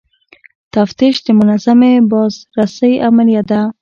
تفتیش 0.75 1.15
د 1.25 1.27
منظمې 1.39 1.91
بازرسۍ 2.11 2.93
عملیه 3.07 3.43
ده. 3.49 3.61